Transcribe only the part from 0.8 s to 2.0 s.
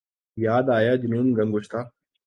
جنون گم گشتہ